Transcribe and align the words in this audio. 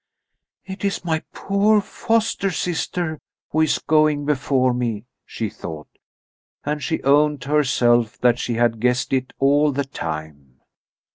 "It 0.65 0.83
is 0.83 1.05
my 1.05 1.21
poor 1.31 1.79
foster 1.79 2.49
sister 2.49 3.19
who 3.51 3.61
is 3.61 3.77
going 3.77 4.25
before 4.25 4.73
me," 4.73 5.05
she 5.27 5.47
thought; 5.47 5.89
and 6.65 6.81
she 6.81 7.03
owned 7.03 7.43
to 7.43 7.51
herself 7.51 8.17
that 8.17 8.39
she 8.39 8.55
had 8.55 8.79
guessed 8.79 9.13
it 9.13 9.31
all 9.37 9.71
the 9.71 9.85
time. 9.85 10.59